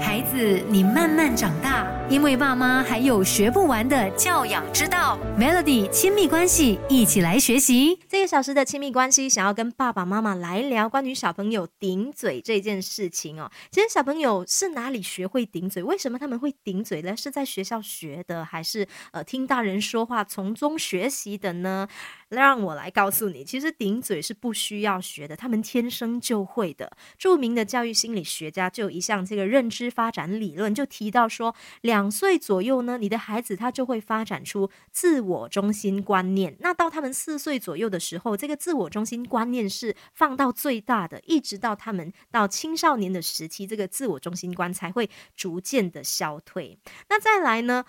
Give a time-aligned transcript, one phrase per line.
[0.00, 5.18] 孩子，你慢慢长大，因为爸妈还有学不完的教养之道。
[5.38, 7.98] Melody 亲密关系，一起来学习。
[8.08, 13.50] 这个小时的亲密关系，想要跟爸爸妈妈来聊关于小朋友顶嘴这件事情哦。
[13.70, 15.82] 其实小朋友是哪里学会顶嘴？
[15.82, 17.14] 为什么他们会顶嘴呢？
[17.14, 21.86] 是在学校学的，还是呃听大人说话从中学习的呢？
[22.30, 26.90] 让我来告诉你，其实顶嘴是不需要学的，他们天生就会的。
[27.18, 36.56] 著名的教育心理学家就有一项这个认知发展理论，就提到说，两岁左右呢，你的孩子他就会发展出自我中心观念。
[36.60, 46.78] 那到他们四岁左右的时候，这个自我中心观念是放到最大的，一直到他们到青少年的时期，这个自我中心观才会逐渐的消退。
[47.08, 47.84] 那再来呢？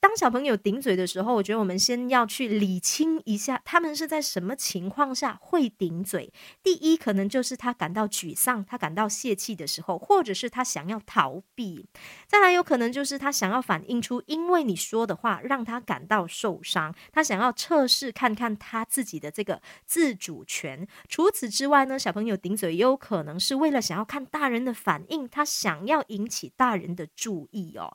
[0.00, 6.32] 当小朋友顶嘴的时候，我觉得我们先要去理清一下，他们是在什么情况下会顶嘴。
[6.62, 11.86] 第一，可能就是他感到沮丧，他感到泄气的时候，或者是他想要逃避。
[12.26, 20.86] 再来，有可能就是他想要反映出，因为你说的话让他感到受伤，他想要测试看看他自己的这个自主权。
[21.08, 27.90] 除此之外呢，小朋友顶嘴也有可能是为了想要看大人的反应，他想要引起大人的注意哦。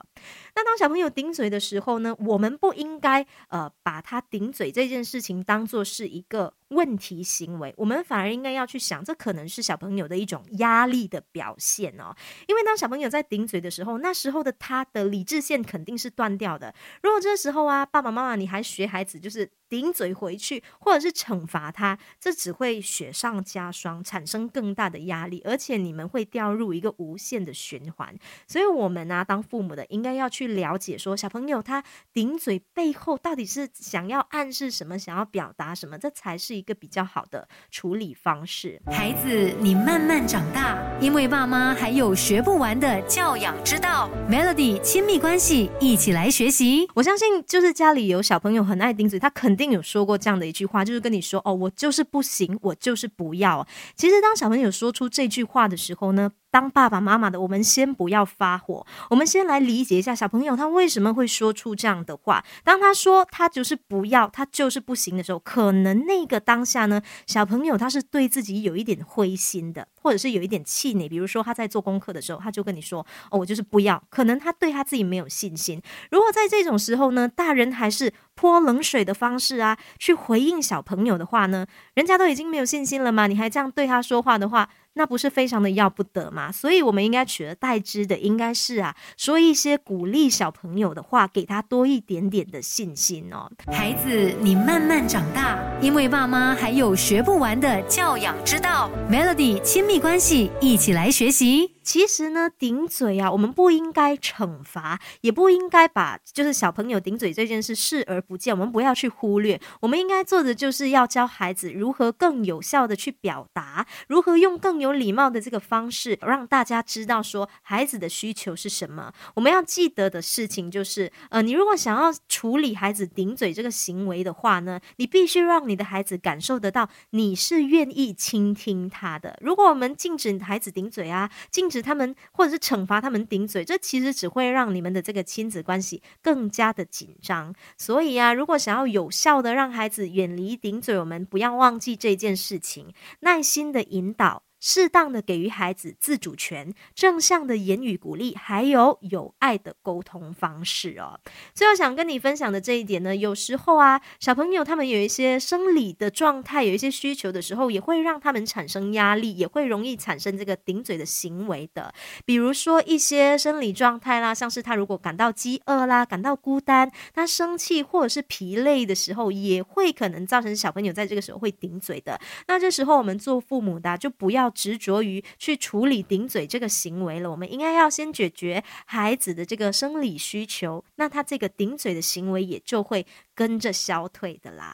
[0.56, 6.54] 那当小朋友顶嘴的时候呢，我们不应该呃把他顶嘴这件事情当做是一个。
[6.70, 12.16] 问题行为，我们反而应该要去想，这可能是小朋友的一种压力的表现哦。
[12.48, 16.74] 因为当小朋友在顶嘴的时候，那时候的他的理智线肯定是断掉的。
[17.04, 28.18] 如果这时候啊，爸爸妈妈你还学孩子就是顶嘴回去，或者是惩罚他，这只会雪上加霜，产生更大的压力，而且你们会掉入一个无限的循环。
[28.48, 36.55] 所以，我们呢，当父母的应该要去了解，说小朋友他顶嘴背后到底是想要暗示什么，想要表达什么，这才是。
[36.56, 38.82] 一个比较好的处理方式。
[38.88, 44.10] 孩子，你慢慢长大，因为爸妈还有学不完的教养之道。
[44.30, 46.88] Melody 亲密关系，一起来学习。
[46.94, 56.32] 我相信，就是家里有小朋友很爱顶嘴，他肯定有说过这样的一句话，就是跟你说：“哦，我就是不行，我就是不要。”其实，当小朋友说出这句话的时候呢？
[56.56, 62.46] 当爸爸妈妈的，我们先不要发火，我们先来理解一下小朋友他为什么会说出这样的话。
[62.64, 71.10] 当他说他就是不要，他就是不行的时候，可能那个当下呢，小朋友他是对自己有一点灰心的，或者是有一点气馁。
[71.10, 75.82] 比如说他在做功课的时候，他就跟你说：“哦，我就是不要。”可能他对他自己没有信心。
[76.10, 84.70] 如果在这种时候呢，大人还是泼冷水的方式啊，去回应小朋友的话呢，人家都已经没有信心了嘛，你还这样对他说话的话。
[84.96, 86.52] 那不是非常的要不得吗？
[86.52, 93.52] 所以我们应该取而代之的，应该是啊，说一些鼓励小朋友的话，给他多一点点的信心哦。
[93.68, 98.90] 孩子，你慢慢长大，因为爸妈还有学不完的教养之道。
[99.12, 101.75] Melody 亲密关系，一起来学习。
[101.86, 108.54] 其实呢，顶嘴啊，我们不应该惩罚，也不应该把就是小朋友顶嘴这件事视而不见。
[108.54, 119.14] 我们不要去忽略，我们应该做的就是要教孩子如何更有效的去表达，如何用更有礼貌的这个方式，让大家知道说孩子的需求是什么。
[119.36, 129.38] 我们要记得的事情就是，呃，你如果想要处理孩子顶嘴这个行为的话呢，你必须让你的孩子感受得到你是愿意倾听他的。
[129.40, 137.54] 如果我们禁止孩子顶嘴啊，禁止他们，或者是惩罚他们顶嘴，这其实只会让你们的这个亲子关系更加的紧张。
[137.78, 144.44] 所以啊，如果想要有效的让孩子远离顶嘴，我们不要忘记这件事情，耐心的引导。
[144.60, 151.20] 适当的给予孩子自主权，正向的言语鼓励，还有有爱的沟通方式哦。
[151.54, 161.94] 最后想跟你分享的这一点呢，有时候啊，小朋友他们有一些生理的状态，有一些需求的时候，也会让他们产生压力，也会容易产生这个顶嘴的行为的。
[162.26, 172.20] 比如说一些生理状态啦，像是他如果感到饥饿啦，感到孤单，他生气或者是疲累的时候，也会可能造成小朋友在这个时候会顶嘴的。
[172.48, 174.55] 那这时候我们做父母的就不要。
[174.56, 183.06] 执着于去处理顶嘴这个行为了，我们应该要先解决孩子的这个生理需求，那他这个顶嘴的行为也就会
[183.36, 184.74] 跟着消退的啦。